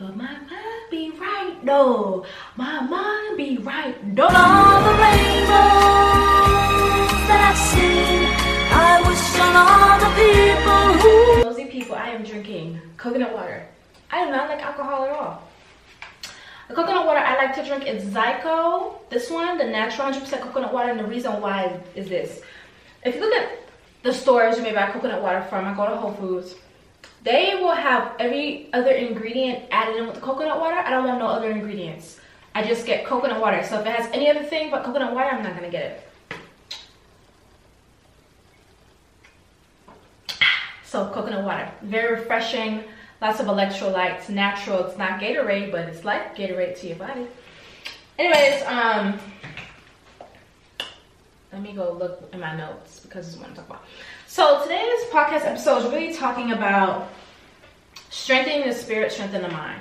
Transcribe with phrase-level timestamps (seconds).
[0.00, 2.24] But my mind be right though.
[2.56, 4.28] My mind be right though.
[4.28, 5.52] All the rainbows
[7.28, 8.24] that I've seen,
[8.72, 11.44] I wish on all the people who.
[11.44, 13.66] Nosy people, I am drinking coconut water.
[14.10, 15.46] I do not like alcohol at all.
[16.68, 18.94] The coconut water I like to drink is Zico.
[19.10, 22.40] This one, the natural 100% coconut water, and the reason why is this.
[23.04, 23.50] If you look at
[24.02, 26.54] the stores you may buy coconut water from, I go to Whole Foods
[27.22, 30.76] they will have every other ingredient added in with the coconut water.
[30.76, 32.18] I don't want no other ingredients.
[32.54, 33.62] I just get coconut water.
[33.64, 36.06] So if it has any other thing but coconut water, I'm not gonna get it.
[40.84, 42.82] So coconut water, very refreshing,
[43.22, 44.86] lots of electrolytes, natural.
[44.86, 47.28] It's not Gatorade, but it's like Gatorade to your body.
[48.18, 49.20] Anyways, um,
[51.52, 53.84] let me go look in my notes because this is what I'm talking about.
[54.30, 57.08] So today's podcast episode is really talking about
[58.10, 59.80] strengthening the spirit, strengthening the mind.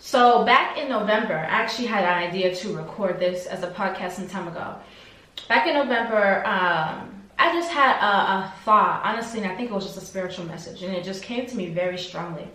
[0.00, 4.14] So back in November, I actually had an idea to record this as a podcast
[4.14, 4.74] some time ago.
[5.48, 9.74] Back in November, um, I just had a, a thought, honestly, and I think it
[9.74, 12.48] was just a spiritual message, and it just came to me very strongly.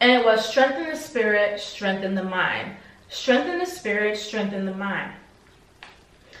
[0.00, 2.74] And it was strengthen the spirit, strengthen the mind.
[3.10, 5.12] Strengthen the spirit, strengthen the mind.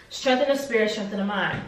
[0.08, 1.62] Strengthen the spirit, strengthen the mind.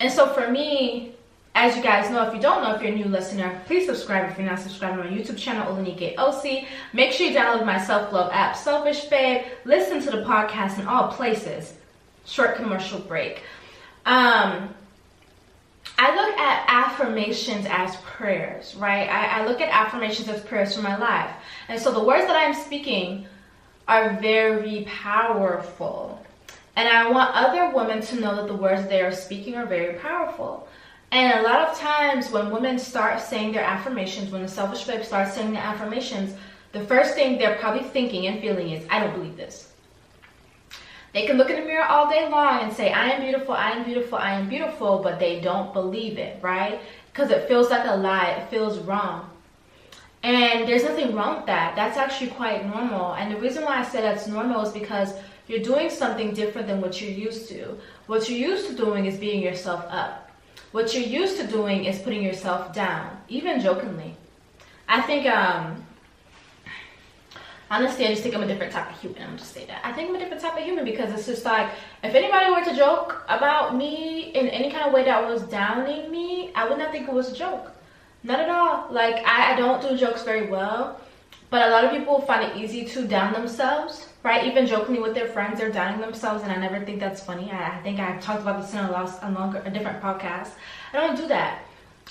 [0.00, 1.14] And so for me,
[1.54, 4.30] as you guys know, if you don't know, if you're a new listener, please subscribe
[4.30, 6.68] if you're not subscribed to my YouTube channel, Olanike OC.
[6.92, 9.46] Make sure you download my self-love app, Selfish Babe.
[9.64, 11.72] Listen to the podcast in all places.
[12.26, 13.42] Short commercial break.
[14.04, 14.74] Um,
[15.98, 19.08] I look at affirmations as prayers, right?
[19.08, 21.30] I, I look at affirmations as prayers for my life.
[21.68, 23.26] And so the words that I'm speaking
[23.88, 26.22] are very powerful.
[26.76, 29.98] And I want other women to know that the words they are speaking are very
[29.98, 30.68] powerful.
[31.10, 35.02] And a lot of times when women start saying their affirmations, when the selfish babe
[35.02, 36.34] starts saying their affirmations,
[36.72, 39.72] the first thing they're probably thinking and feeling is, I don't believe this.
[41.14, 43.70] They can look in the mirror all day long and say, I am beautiful, I
[43.70, 46.80] am beautiful, I am beautiful, but they don't believe it, right?
[47.10, 49.30] Because it feels like a lie, it feels wrong.
[50.22, 51.74] And there's nothing wrong with that.
[51.76, 53.14] That's actually quite normal.
[53.14, 55.14] And the reason why I say that's normal is because
[55.48, 57.78] you're doing something different than what you're used to.
[58.06, 60.30] What you're used to doing is beating yourself up.
[60.72, 64.16] What you're used to doing is putting yourself down, even jokingly.
[64.88, 65.84] I think, um,
[67.70, 69.22] honestly, I just think I'm a different type of human.
[69.22, 69.80] I'm just say that.
[69.84, 71.70] I think I'm a different type of human because it's just like,
[72.02, 76.10] if anybody were to joke about me in any kind of way that was downing
[76.10, 77.72] me, I would not think it was a joke.
[78.24, 78.88] Not at all.
[78.90, 81.00] Like, I, I don't do jokes very well,
[81.50, 84.44] but a lot of people find it easy to down themselves right?
[84.44, 87.48] Even jokingly with their friends, they're downing themselves, and I never think that's funny.
[87.52, 90.50] I, I think I talked about this in a, lost, a longer, a different podcast.
[90.92, 91.62] I don't do that,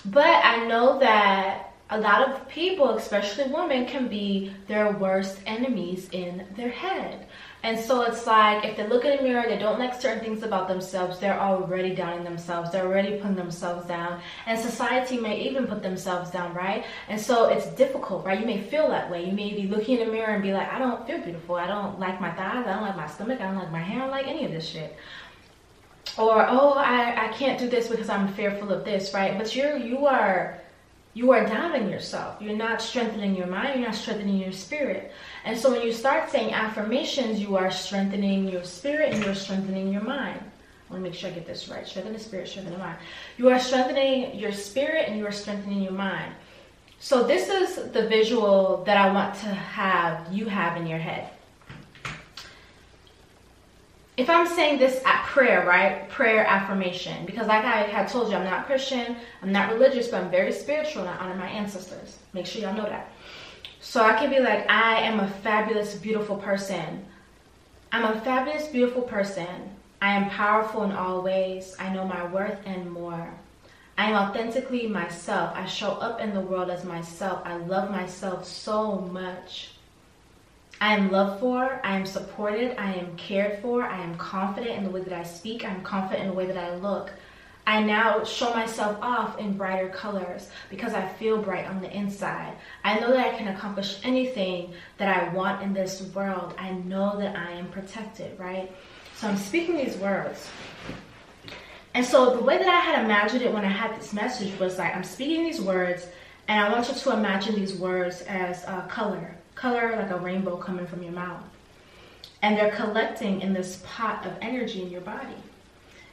[0.05, 6.09] but I know that a lot of people, especially women, can be their worst enemies
[6.11, 7.27] in their head.
[7.61, 10.43] And so it's like if they look in the mirror, they don't like certain things
[10.43, 14.19] about themselves, they're already downing themselves, they're already putting themselves down.
[14.45, 16.85] And society may even put themselves down, right?
[17.07, 18.39] And so it's difficult, right?
[18.39, 19.25] You may feel that way.
[19.25, 21.55] You may be looking in the mirror and be like, I don't feel beautiful.
[21.55, 22.65] I don't like my thighs.
[22.67, 23.41] I don't like my stomach.
[23.41, 23.97] I don't like my hair.
[23.97, 24.95] I don't like any of this shit
[26.17, 29.75] or oh I, I can't do this because i'm fearful of this right but you're
[29.75, 30.61] you are
[31.15, 35.11] you are doubting yourself you're not strengthening your mind you're not strengthening your spirit
[35.45, 39.91] and so when you start saying affirmations you are strengthening your spirit and you're strengthening
[39.91, 40.39] your mind
[40.87, 41.87] I want to make sure I get this right.
[41.87, 42.99] Strengthen the spirit, strengthen the mind.
[43.37, 46.31] You are strengthening your spirit and you are strengthening your mind.
[46.99, 51.31] So this is the visual that I want to have you have in your head
[54.17, 56.09] if I'm saying this at prayer, right?
[56.09, 57.25] Prayer affirmation.
[57.25, 60.53] Because like I had told you, I'm not Christian, I'm not religious, but I'm very
[60.53, 62.17] spiritual and I honor my ancestors.
[62.33, 63.11] Make sure y'all know that.
[63.81, 67.05] So I can be like, I am a fabulous, beautiful person.
[67.91, 69.47] I'm a fabulous, beautiful person.
[70.01, 71.75] I am powerful in all ways.
[71.79, 73.33] I know my worth and more.
[73.97, 75.51] I am authentically myself.
[75.55, 77.41] I show up in the world as myself.
[77.45, 79.74] I love myself so much.
[80.81, 84.83] I am loved for, I am supported, I am cared for, I am confident in
[84.83, 87.11] the way that I speak, I am confident in the way that I look.
[87.67, 92.53] I now show myself off in brighter colors because I feel bright on the inside.
[92.83, 96.53] I know that I can accomplish anything that I want in this world.
[96.59, 98.71] I know that I am protected, right?
[99.15, 100.47] So I'm speaking these words.
[101.95, 104.77] And so the way that I had imagined it when I had this message was
[104.77, 106.05] like, I'm speaking these words,
[106.47, 110.57] and I want you to imagine these words as a color color like a rainbow
[110.57, 111.43] coming from your mouth.
[112.41, 115.35] And they're collecting in this pot of energy in your body.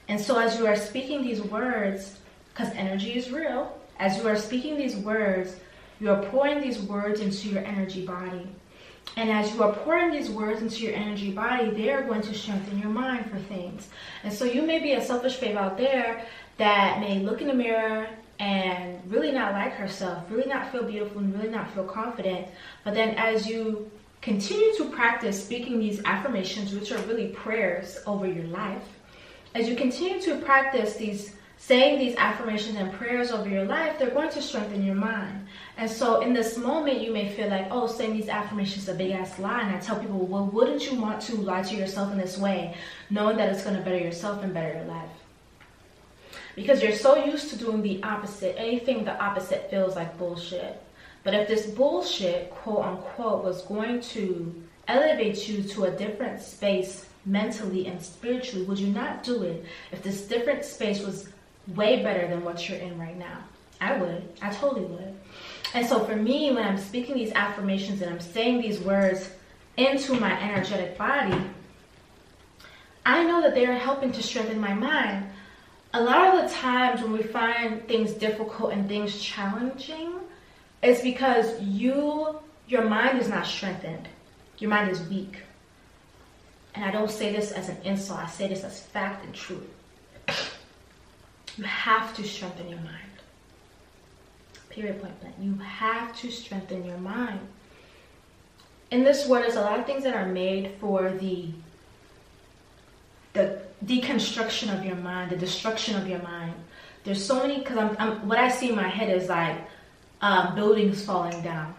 [0.08, 2.18] And so as you are speaking these words,
[2.52, 5.56] because energy is real, as you are speaking these words,
[6.00, 8.48] you are pouring these words into your energy body.
[9.16, 12.34] And as you are pouring these words into your energy body, they are going to
[12.34, 13.88] strengthen your mind for things.
[14.24, 16.24] And so you may be a selfish babe out there
[16.56, 18.08] that may look in the mirror
[18.42, 22.48] and really not like herself, really not feel beautiful, and really not feel confident.
[22.82, 23.88] But then as you
[24.20, 28.82] continue to practice speaking these affirmations, which are really prayers over your life,
[29.54, 34.10] as you continue to practice these saying these affirmations and prayers over your life, they're
[34.10, 35.46] going to strengthen your mind.
[35.76, 38.94] And so in this moment, you may feel like, oh, saying these affirmations is a
[38.94, 39.60] big ass lie.
[39.60, 42.74] And I tell people, well, wouldn't you want to lie to yourself in this way,
[43.10, 45.21] knowing that it's going to better yourself and better your life?
[46.54, 48.54] Because you're so used to doing the opposite.
[48.58, 50.82] Anything the opposite feels like bullshit.
[51.24, 57.06] But if this bullshit, quote unquote, was going to elevate you to a different space
[57.24, 61.28] mentally and spiritually, would you not do it if this different space was
[61.68, 63.38] way better than what you're in right now?
[63.80, 64.28] I would.
[64.40, 65.14] I totally would.
[65.74, 69.30] And so for me, when I'm speaking these affirmations and I'm saying these words
[69.76, 71.40] into my energetic body,
[73.06, 75.26] I know that they are helping to strengthen my mind
[75.94, 80.12] a lot of the times when we find things difficult and things challenging,
[80.82, 84.08] it's because you, your mind is not strengthened.
[84.58, 85.38] Your mind is weak.
[86.74, 89.68] And I don't say this as an insult, I say this as fact and truth.
[91.56, 92.98] You have to strengthen your mind.
[94.70, 95.34] Period, point blank.
[95.38, 97.40] You have to strengthen your mind.
[98.90, 101.48] In this world, there's a lot of things that are made for the the
[103.86, 106.54] deconstruction of your mind, the destruction of your mind.
[107.04, 109.56] There's so many because I'm, I'm, what I see in my head is like
[110.20, 111.74] uh, buildings falling down.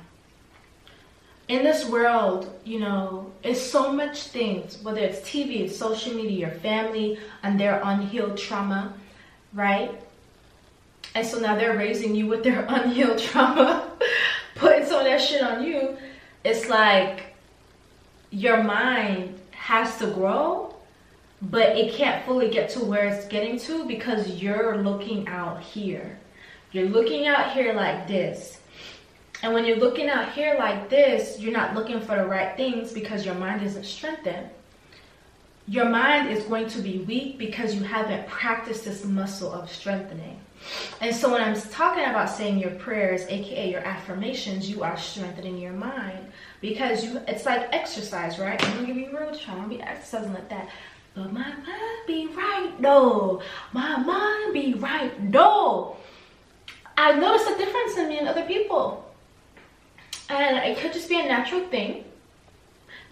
[1.48, 6.48] In this world, you know, it's so much things, whether it's TV, it's social media,
[6.48, 8.94] your family, and their unhealed trauma,
[9.54, 9.92] right?
[11.16, 13.92] And so now they're raising you with their unhealed trauma,
[14.56, 15.98] putting some of that shit on you.
[16.44, 17.36] It's like
[18.32, 20.73] your mind has to grow
[21.50, 26.18] but it can't fully get to where it's getting to because you're looking out here.
[26.72, 28.60] You're looking out here like this.
[29.42, 32.94] And when you're looking out here like this, you're not looking for the right things
[32.94, 34.50] because your mind isn't strengthened.
[35.68, 40.40] Your mind is going to be weak because you haven't practiced this muscle of strengthening.
[41.02, 45.58] And so when I'm talking about saying your prayers, aka your affirmations, you are strengthening
[45.58, 46.32] your mind
[46.62, 48.64] because you it's like exercise, right?
[48.64, 49.54] I'm gonna give you a real try.
[49.54, 50.70] I'm gonna be exercising like that.
[51.16, 53.42] But my mind be right though.
[53.72, 55.98] My mind be right though.
[56.98, 59.14] I noticed a difference in me and other people.
[60.30, 62.06] And it could just be a natural thing.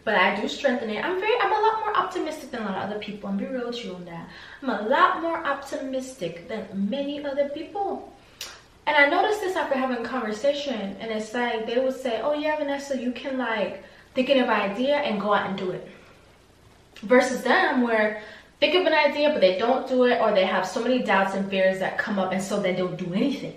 [0.03, 1.03] But I do strengthen it.
[1.03, 3.29] I'm very I'm a lot more optimistic than a lot of other people.
[3.29, 4.27] I'm be real with you on that.
[4.62, 8.12] I'm a lot more optimistic than many other people.
[8.88, 12.34] And I noticed this after having a conversation, and it's like they would say, "Oh
[12.34, 13.84] yeah, Vanessa, you can like
[14.15, 15.88] think of an idea and go out and do it."
[17.03, 18.22] Versus them, where
[18.60, 21.34] think of an idea but they don't do it, or they have so many doubts
[21.36, 23.55] and fears that come up, and so they don't do anything.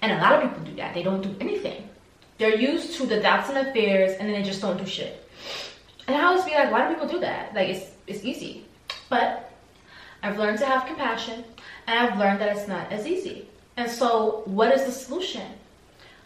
[0.00, 1.88] And a lot of people do that; they don't do anything.
[2.38, 5.28] They're used to the doubts and the fears, and then they just don't do shit.
[6.06, 7.54] And I always be like, "Why do people do that?
[7.54, 8.64] Like it's it's easy,"
[9.08, 9.50] but
[10.22, 11.44] I've learned to have compassion,
[11.86, 13.48] and I've learned that it's not as easy.
[13.76, 15.46] And so, what is the solution?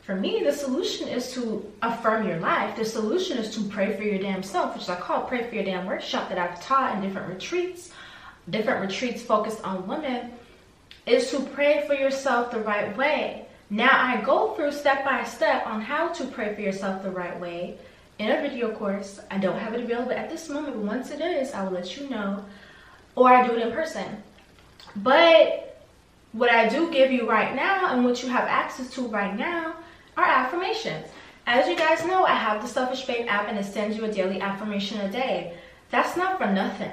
[0.08, 2.76] For me, the solution is to affirm your life.
[2.76, 5.64] The solution is to pray for your damn self, which I call Pray for Your
[5.64, 7.90] Damn Workshop that I've taught in different retreats,
[8.48, 10.30] different retreats focused on women,
[11.04, 13.48] is to pray for yourself the right way.
[13.68, 17.38] Now, I go through step by step on how to pray for yourself the right
[17.38, 17.76] way
[18.18, 19.20] in a video course.
[19.30, 21.98] I don't have it available at this moment, but once it is, I will let
[21.98, 22.46] you know.
[23.14, 24.22] Or I do it in person.
[24.96, 25.84] But
[26.32, 29.74] what I do give you right now and what you have access to right now
[30.18, 31.06] are affirmations.
[31.46, 34.12] As you guys know, I have the Selfish Babe app and it sends you a
[34.12, 35.56] daily affirmation a day.
[35.90, 36.90] That's not for nothing.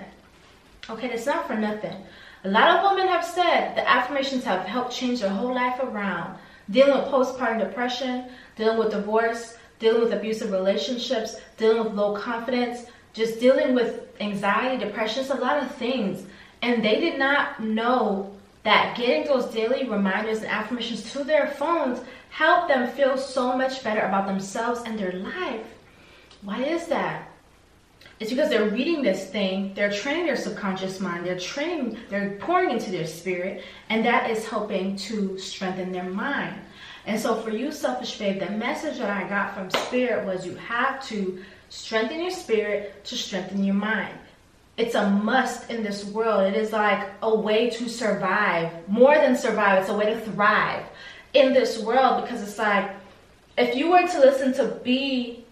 [0.89, 1.95] Okay, that's not for nothing.
[2.43, 6.37] A lot of women have said the affirmations have helped change their whole life around.
[6.69, 12.85] Dealing with postpartum depression, dealing with divorce, dealing with abusive relationships, dealing with low confidence,
[13.13, 16.25] just dealing with anxiety, depression, it's a lot of things.
[16.61, 21.99] And they did not know that getting those daily reminders and affirmations to their phones
[22.35, 25.65] help them feel so much better about themselves and their life.
[26.41, 27.29] Why is that?
[28.19, 32.71] It's because they're reading this thing, they're training their subconscious mind, they're training, they're pouring
[32.71, 36.55] into their spirit, and that is helping to strengthen their mind.
[37.05, 40.55] And so, for you, selfish babe, the message that I got from spirit was you
[40.55, 44.17] have to strengthen your spirit to strengthen your mind
[44.77, 46.53] it's a must in this world.
[46.53, 50.83] It is like a way to survive, more than survive, it's a way to thrive
[51.35, 52.89] in this world because it's like
[53.57, 55.43] if you were to listen to B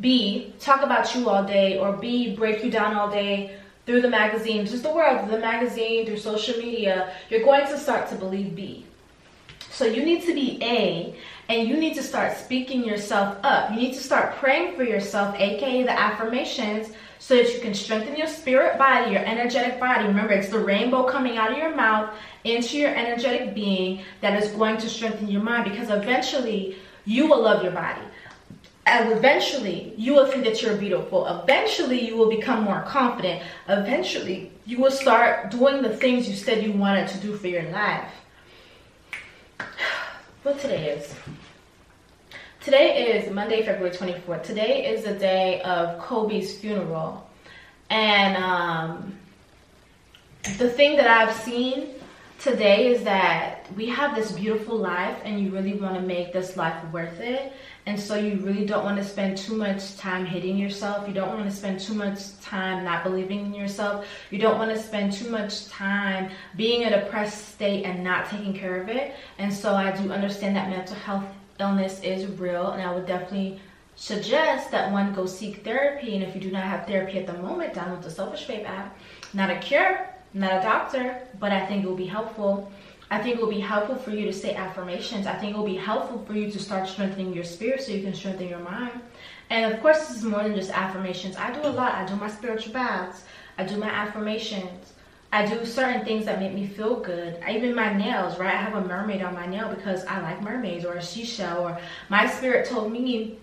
[0.00, 3.56] B talk about you all day or B break you down all day
[3.86, 8.08] through the magazine, just the world, the magazine, through social media, you're going to start
[8.10, 8.84] to believe B.
[9.70, 11.14] So you need to be A
[11.48, 13.70] and you need to start speaking yourself up.
[13.70, 18.16] You need to start praying for yourself, aka the affirmations so that you can strengthen
[18.16, 20.06] your spirit body, your energetic body.
[20.06, 24.50] Remember, it's the rainbow coming out of your mouth into your energetic being that is
[24.52, 28.02] going to strengthen your mind because eventually you will love your body.
[28.86, 31.26] And eventually you will think that you're beautiful.
[31.26, 33.42] Eventually you will become more confident.
[33.68, 37.64] Eventually you will start doing the things you said you wanted to do for your
[37.70, 38.10] life.
[40.44, 41.14] What today is?
[42.60, 44.42] Today is Monday, February 24th.
[44.42, 47.24] Today is the day of Kobe's funeral.
[47.88, 49.16] And um,
[50.58, 51.90] the thing that I've seen
[52.40, 56.56] today is that we have this beautiful life and you really want to make this
[56.56, 57.52] life worth it.
[57.86, 61.06] And so you really don't want to spend too much time hating yourself.
[61.06, 64.04] You don't want to spend too much time not believing in yourself.
[64.32, 68.28] You don't want to spend too much time being in a depressed state and not
[68.28, 69.14] taking care of it.
[69.38, 71.24] And so I do understand that mental health
[71.58, 73.60] illness is real and I would definitely
[73.96, 77.32] suggest that one go seek therapy and if you do not have therapy at the
[77.34, 78.96] moment download the selfish babe app.
[79.34, 82.70] Not a cure not a doctor but i think it will be helpful.
[83.10, 85.26] I think it will be helpful for you to say affirmations.
[85.26, 88.02] I think it will be helpful for you to start strengthening your spirit so you
[88.02, 89.00] can strengthen your mind.
[89.48, 91.36] And of course this is more than just affirmations.
[91.36, 91.94] I do a lot.
[91.94, 93.24] I do my spiritual baths.
[93.56, 94.92] I do my affirmations
[95.30, 97.38] I do certain things that make me feel good.
[97.48, 98.54] Even my nails, right?
[98.54, 101.78] I have a mermaid on my nail because I like mermaids or a seashell or
[102.08, 103.38] my spirit told me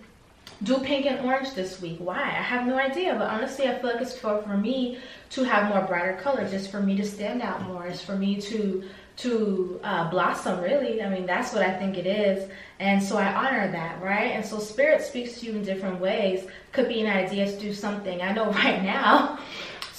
[0.62, 1.98] do pink and orange this week.
[1.98, 2.22] Why?
[2.22, 3.14] I have no idea.
[3.14, 4.98] But honestly, I feel like it's for, for me
[5.30, 6.52] to have more brighter colors.
[6.52, 7.86] It's for me to stand out more.
[7.86, 8.82] It's for me to
[9.16, 12.50] to uh, blossom really i mean that's what i think it is
[12.80, 16.46] and so i honor that right and so spirit speaks to you in different ways
[16.72, 19.38] could be an idea to do something i know right now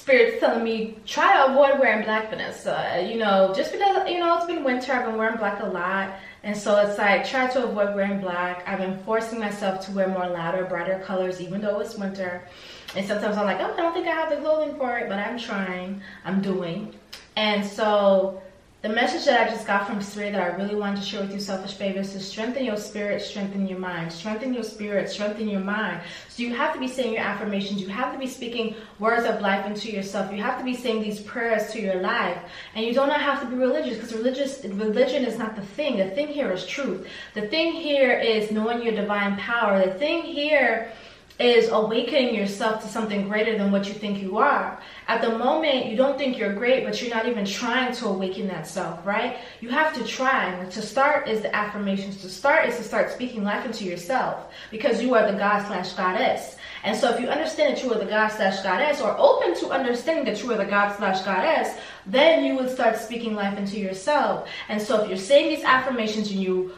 [0.07, 2.95] spirits telling me try to avoid wearing black Vanessa.
[2.95, 5.65] Uh, you know, just because you know it's been winter, I've been wearing black a
[5.65, 8.63] lot, and so it's like try to avoid wearing black.
[8.65, 12.47] I've been forcing myself to wear more louder, brighter colors, even though it's winter.
[12.95, 15.19] And sometimes I'm like, oh, I don't think I have the clothing for it, but
[15.19, 16.01] I'm trying.
[16.23, 16.95] I'm doing.
[17.35, 18.41] And so
[18.83, 21.33] the message that I just got from Spirit that I really wanted to share with
[21.33, 24.11] you, selfish babe, is to strengthen your spirit, strengthen your mind.
[24.11, 26.01] Strengthen your spirit, strengthen your mind.
[26.29, 27.81] So you have to be saying your affirmations.
[27.81, 30.31] You have to be speaking words of life into yourself.
[30.31, 32.37] You have to be saying these prayers to your life.
[32.75, 35.97] And you do not have to be religious because religious religion is not the thing.
[35.97, 37.07] The thing here is truth.
[37.33, 39.83] The thing here is knowing your divine power.
[39.83, 40.91] The thing here
[41.39, 44.79] is awakening yourself to something greater than what you think you are.
[45.07, 48.47] At the moment, you don't think you're great, but you're not even trying to awaken
[48.47, 49.37] that self, right?
[49.61, 50.65] You have to try.
[50.65, 52.21] To start is the affirmations.
[52.21, 55.93] To start is to start speaking life into yourself because you are the God slash
[55.93, 56.55] goddess.
[56.83, 59.69] And so if you understand that you are the God slash goddess or open to
[59.69, 61.75] understanding that you are the God slash goddess,
[62.05, 64.47] then you would start speaking life into yourself.
[64.69, 66.73] And so if you're saying these affirmations and you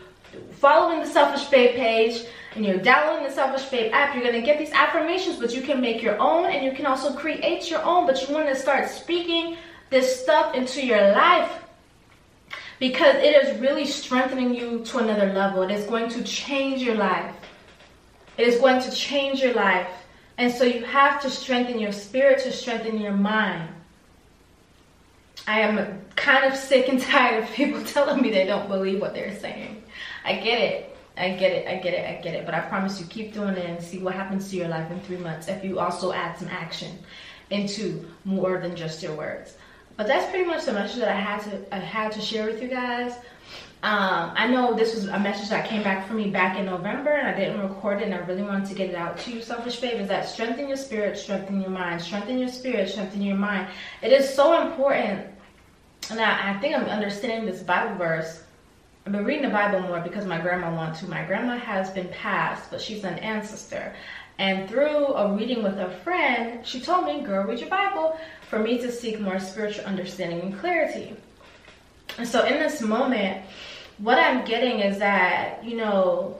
[0.60, 4.58] following the Selfish Babe page and you're downloading the Selfish Babe app, you're to get
[4.58, 8.06] these affirmations, but you can make your own and you can also create your own.
[8.06, 9.58] But you want to start speaking
[9.90, 11.64] this stuff into your life
[12.80, 15.64] because it is really strengthening you to another level.
[15.64, 17.36] It is going to change your life.
[18.38, 19.88] It is going to change your life.
[20.38, 23.70] And so you have to strengthen your spirit to strengthen your mind.
[25.46, 29.14] I am kind of sick and tired of people telling me they don't believe what
[29.14, 29.84] they're saying.
[30.26, 30.98] I get it.
[31.18, 31.68] I get it.
[31.68, 32.08] I get it.
[32.08, 32.46] I get it.
[32.46, 35.00] But I promise you, keep doing it and see what happens to your life in
[35.02, 36.98] three months if you also add some action
[37.50, 39.56] into more than just your words.
[39.98, 42.62] But that's pretty much the message that I had to I had to share with
[42.62, 43.16] you guys.
[43.82, 47.12] Um, I know this was a message that came back for me back in November
[47.12, 49.42] and I didn't record it and I really wanted to get it out to you,
[49.42, 53.38] selfish babe, is that strengthen your spirit, strengthen your mind, strengthen your spirit, strengthen your
[53.38, 53.70] mind.
[54.02, 55.28] It is so important.
[56.12, 58.44] And I, I think I'm understanding this Bible verse
[59.10, 61.10] I've been reading the Bible more because my grandma wants to.
[61.10, 63.96] My grandma has been passed, but she's an ancestor.
[64.38, 68.60] And through a reading with a friend, she told me, girl, read your Bible for
[68.60, 71.16] me to seek more spiritual understanding and clarity.
[72.20, 73.44] And so in this moment,
[73.98, 76.38] what I'm getting is that, you know,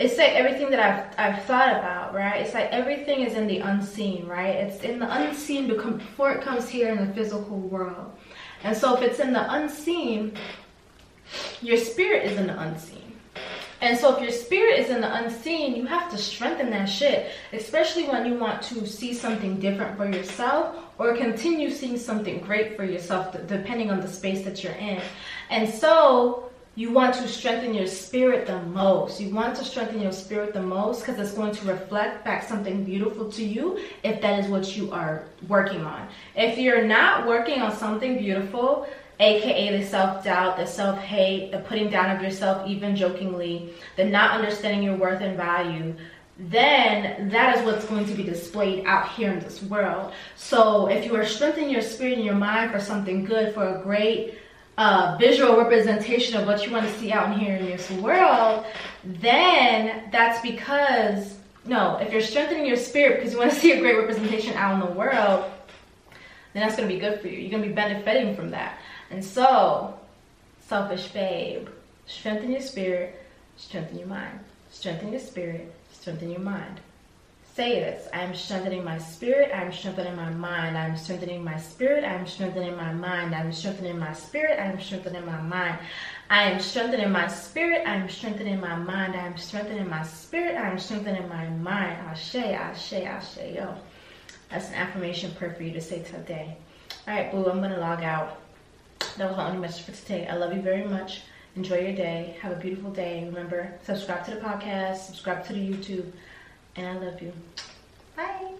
[0.00, 2.40] it's like everything that I've, I've thought about, right?
[2.40, 4.56] It's like everything is in the unseen, right?
[4.56, 8.10] It's in the unseen before it comes here in the physical world.
[8.64, 10.36] And so if it's in the unseen,
[11.62, 13.08] your spirit is in the unseen.
[13.80, 17.30] And so if your spirit is in the unseen, you have to strengthen that shit,
[17.52, 22.76] especially when you want to see something different for yourself or continue seeing something great
[22.76, 25.00] for yourself, depending on the space that you're in.
[25.50, 29.20] And so you want to strengthen your spirit the most.
[29.20, 32.84] You want to strengthen your spirit the most because it's going to reflect back something
[32.84, 36.08] beautiful to you if that is what you are working on.
[36.36, 38.88] If you're not working on something beautiful,
[39.20, 44.82] aka the self-doubt, the self-hate, the putting down of yourself even jokingly, the not understanding
[44.82, 45.94] your worth and value,
[46.38, 50.12] then that is what's going to be displayed out here in this world.
[50.36, 53.82] So if you are strengthening your spirit and your mind for something good, for a
[53.82, 54.38] great
[54.76, 58.64] uh, visual representation of what you want to see out here in this world,
[59.04, 63.80] then that's because, no, if you're strengthening your spirit because you want to see a
[63.80, 65.50] great representation out in the world,
[66.52, 67.40] then that's going to be good for you.
[67.40, 68.78] You're going to be benefiting from that.
[69.10, 69.98] And so,
[70.60, 71.68] selfish babe,
[72.06, 73.20] strengthen your spirit,
[73.56, 74.40] strengthen your mind.
[74.70, 76.80] Strengthen your spirit, strengthen your mind.
[77.54, 81.42] Say this I am strengthening my spirit, I am strengthening my mind, I am strengthening
[81.42, 85.26] my spirit, I am strengthening my mind, I am strengthening my spirit, I am strengthening
[85.26, 85.78] my mind.
[86.30, 90.56] I am strengthening my spirit, I am strengthening my mind, I am strengthening my spirit,
[90.56, 91.96] I am strengthening my mind.
[92.06, 93.74] Ashe, Ashe, Ashe, yo.
[94.50, 96.56] That's an affirmation prayer for you to say today.
[97.08, 98.40] All right, boo, I'm gonna log out
[99.16, 100.26] that was my only message for today.
[100.26, 101.22] I love you very much.
[101.56, 102.36] Enjoy your day.
[102.40, 103.24] Have a beautiful day.
[103.24, 106.12] Remember, subscribe to the podcast, subscribe to the YouTube,
[106.76, 107.32] and I love you.
[108.16, 108.52] Bye.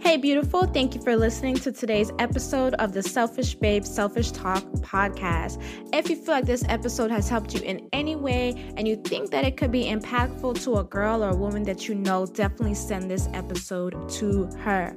[0.00, 0.66] Hey, beautiful.
[0.66, 5.60] Thank you for listening to today's episode of the Selfish Babe Selfish Talk podcast.
[5.92, 9.30] If you feel like this episode has helped you in any way and you think
[9.30, 12.74] that it could be impactful to a girl or a woman that you know, definitely
[12.74, 14.96] send this episode to her.